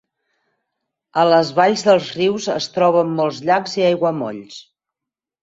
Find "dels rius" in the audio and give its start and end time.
1.89-2.47